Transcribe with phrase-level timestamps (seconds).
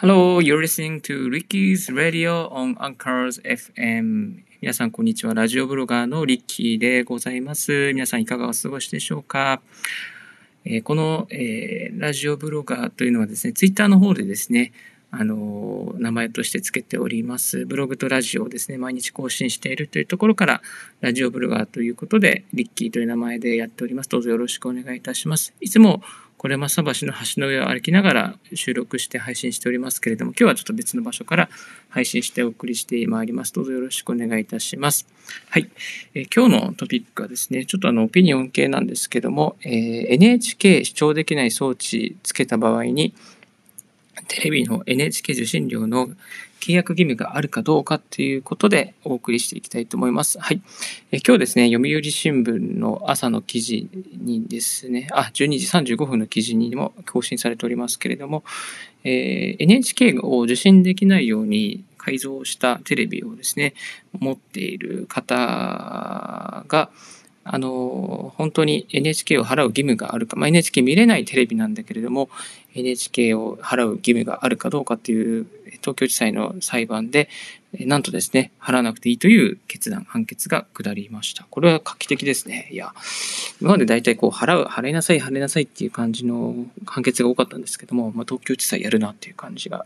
[0.00, 4.44] Hello, you're listening to Ricky's Radio on Anchors FM.
[4.60, 5.34] 皆さん、こんにちは。
[5.34, 7.92] ラジオブロガーのリッキーでございます。
[7.92, 9.60] 皆さん、いかがお過ごしでしょうか、
[10.64, 14.72] えー、この、えー、ラジオブロガーというのはですね、ツイッターの方でですね、
[15.10, 17.66] あの名前として付けております。
[17.66, 20.62] ブログとラジオをですね、毎日更新しているというところから、
[21.00, 24.08] ラジオブロガーということで、リッキーという名前でやっております。
[24.08, 25.54] どうぞよろしくお願いいたします。
[25.60, 26.02] いつも
[26.38, 31.48] これ正橋の橋の上を歩きながら収録して配信しておりますけれども、今日はちょっと別の場所から
[31.88, 33.52] 配信してお送りしてまいります。
[33.52, 35.06] どうぞよろしくお願いいたします。
[35.50, 35.68] はい。
[36.14, 43.14] えー、今日のトピックはですね、ちょっとあの、オピニオン系なんですけども、えー、NHK 視聴できない装置つけた場合に、
[44.28, 46.08] テレビの NHK 受信料の
[46.60, 50.38] 契約義務があるかどうかっていうことでお送りしていきたいと思います。
[50.38, 50.60] はい。
[51.12, 53.88] え今日ですね、読売新聞の朝の記事
[54.20, 58.44] にですね、あ、12時35分の記事にも更新されておりますけれども、
[59.04, 63.74] えー、NHK を受信できないように改造したテレビをですね、
[64.18, 66.90] 持っている方が、
[67.50, 72.28] あの、本当に NHK を払う義務があるか、まあ、NHK 見れないテレビなんだけれども、
[72.74, 75.46] NHK を払う義務があるかどうかっていう
[75.80, 77.28] 東京地裁の裁判で、
[77.72, 81.46] なんとですね、払わなくていいという決断、判決が下りました。
[81.50, 82.68] これは画期的ですね。
[82.70, 82.92] いや、
[83.60, 86.54] 今まで大体こう、払う、払いなさい、払いなさいっていう感じの
[86.86, 89.84] 判決が多かったんですけども、まあ、東京地裁やるなっていう感じが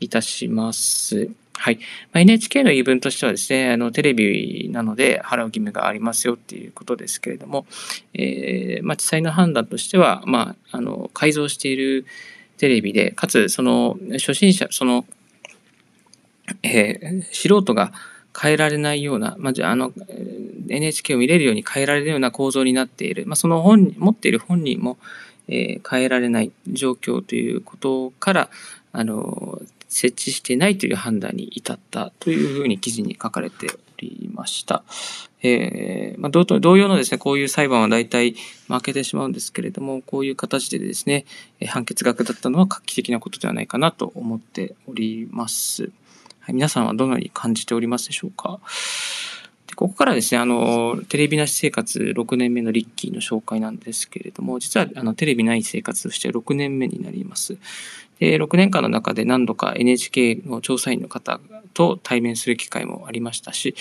[0.00, 1.30] いたします。
[1.54, 1.78] はい。
[2.12, 7.66] まあ、NHK の言い分としてはですね、あの、テレビなので払う義務がありますよっていうことですけれども、
[8.14, 12.06] えー、まあ、地裁の判断としては、まあ、あの、改造している
[12.58, 15.04] テレビで、かつ、その、初心者、その、
[16.62, 17.92] えー、素人が
[18.40, 19.92] 変えられないような、まあ、あの、
[20.68, 24.98] NHK を見れるように変えられるような構造になっている、まあ、その本、持っている本人も、
[25.48, 28.50] えー、変えられない状況ということから、
[28.92, 29.51] あの、
[29.92, 34.82] 設置してないという判断に至ったというふうに記事に書かれておりました。
[35.42, 38.34] えー、まあ、同様のですね、こういう裁判は大体
[38.68, 41.26] 負けてしまうんですけれども、こういう形でですね、
[41.66, 45.90] 判決が下ったのは画期的なことではないかなと思っております。
[46.40, 48.60] はい、皆さんはどのように感じておりますでしょうか？
[49.82, 57.56] ここからですね、あの、テレビなし生活6年目のリッキーの紹介なんですけれども、実はあのテレビない生活として6年目になります。
[58.20, 61.40] で6年間の中で何度か NHK の調査員の方
[61.74, 63.74] と対面する機会もありましたし、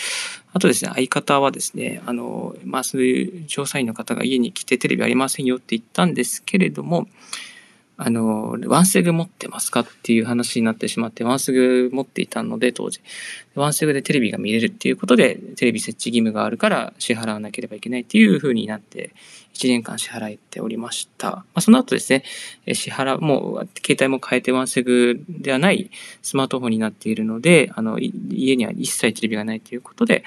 [0.53, 7.07] あとですね、相方はですね、あの、まあ、そういう調査員の方が家に来てテレビありませんよって言ったんですけれども、
[8.03, 12.99] あの、ワンセグ持ってますかっていう話になってしまって、ワンセグ持っていたので、当時。
[13.53, 19.13] ワンセグでテレビが見れるっていうことで、テレビ設置義務があるから支払わなければいけないっていう風になって、
[19.53, 21.29] 1年間支払えておりました。
[21.29, 22.23] まあ、その後ですね、
[22.73, 25.91] 支払、もう、携帯も変えてワンセグではない
[26.23, 30.23] スマートフォンになっているので、あの、家には一切テレビがないということで、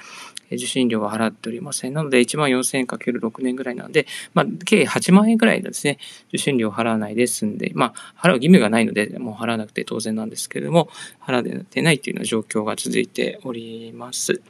[0.54, 1.92] 受信料は払っておりません。
[1.92, 5.98] なので、1万4000円かける6年ぐらいなんで、まあ、計8万円ぐらいですね、
[6.28, 10.88] 受信料を払わないで済んで、まあ、払う義務がないので、もう払わなくて当然なんですけれども、
[11.20, 14.40] 払ってないというような状況が続いております。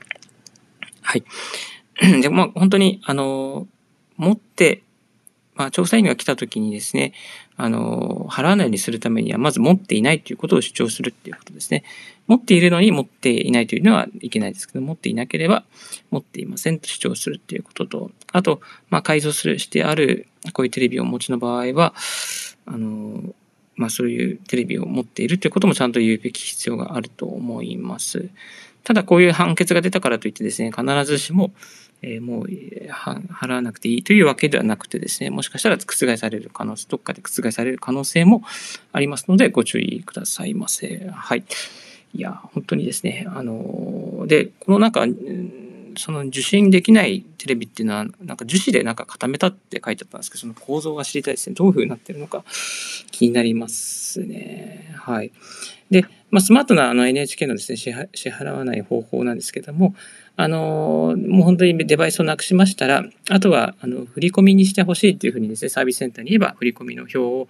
[1.02, 1.24] はい。
[2.22, 3.66] で、まあ、本当に、あの、
[4.16, 4.83] 持って
[5.54, 7.12] まあ、調査員が来た時にですね、
[7.56, 11.84] あの、払わないようにするためには、まず持っていないということを主張するっていうことですね。
[12.26, 15.64] 持っているのに持っていないというのはいけないですけど、持っていなければ
[16.10, 18.60] 持っていませんと主張するっていうことと、あと、
[18.90, 21.94] まあ、改造する、してある、こういうテレビをお持ちの場合は、
[22.66, 23.34] あの、
[23.76, 28.28] まあ、そういうテレビを持っているということもちゃんと言うべき必要があると思います。
[28.84, 31.52] ただ、こういう判決が出たからといってですね、必ずしも、
[32.06, 38.42] えー、もう払わなくていいというわけではなくてですね、もしかしたら覆される可能性、どっかで覆される可能性も
[38.92, 41.08] ありますので、ご注意くださいませ。
[41.10, 41.44] はい。
[42.14, 45.06] いや、本当にですね、あの、で、このなんか、
[45.96, 51.54] その受信できないテレビっていうのは、なんか樹脂でなんか固めたって書いてあったんですけど、その構造が知りたいですね。
[51.54, 52.44] どういう風になってるのか
[53.10, 54.94] 気になりますね。
[54.96, 55.32] はい。
[55.90, 57.90] で、まあ、スマートなあの NHK のですね、支
[58.28, 59.94] 払わない方法なんですけども、
[60.34, 67.46] あの、もう本当にデバイスをなくしましたら、あとは、あの、振り込みにしてほしいっていうふうにですね、サービスセンターに言えば、振り込みの表を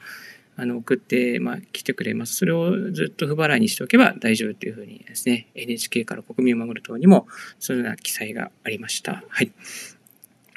[0.58, 2.36] あの送って、まあ、来てくれます。
[2.36, 7.26] それをずっと不払いにしておけば大丈夫というふうにですね、NHK から国民を守る党にも、
[7.58, 9.24] そのような記載がありました。
[9.28, 9.50] はい。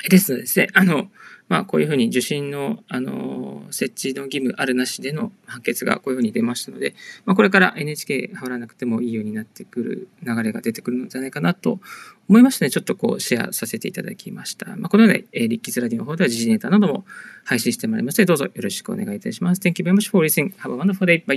[0.10, 1.10] ですのでですね、あの、
[1.50, 6.94] まあ、こういうふうに受診の、あの、設置の義務あるなしでの判決がこういうふうに出ましたので、
[7.26, 11.80] まあ、これから NHK 払わなくてもいいようになってくる流れが出てくるのじゃないかなと
[12.28, 14.76] 思いましてね、ちょっとこうシェアさせていただきました。
[14.76, 17.06] まあ、このように、えー、リッキーズラディの方では時事ネタなども
[17.46, 19.62] 配信してまいりますので、どうぞよろしくお願いいたします。
[19.62, 20.54] Thank you very much for listening.
[20.58, 21.24] Have a wonderful day.
[21.26, 21.36] Bye.